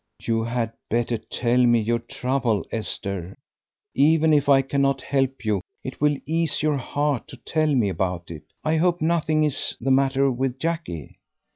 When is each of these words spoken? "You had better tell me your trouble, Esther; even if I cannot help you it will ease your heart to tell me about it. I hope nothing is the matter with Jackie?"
"You 0.23 0.41
had 0.43 0.73
better 0.89 1.19
tell 1.19 1.59
me 1.63 1.79
your 1.79 1.99
trouble, 1.99 2.65
Esther; 2.71 3.37
even 3.93 4.33
if 4.33 4.49
I 4.49 4.63
cannot 4.63 5.03
help 5.03 5.45
you 5.45 5.61
it 5.83 6.01
will 6.01 6.17
ease 6.25 6.63
your 6.63 6.77
heart 6.77 7.27
to 7.27 7.37
tell 7.37 7.75
me 7.75 7.87
about 7.89 8.31
it. 8.31 8.45
I 8.63 8.77
hope 8.77 8.99
nothing 8.99 9.43
is 9.43 9.77
the 9.79 9.91
matter 9.91 10.31
with 10.31 10.57
Jackie?" 10.57 11.19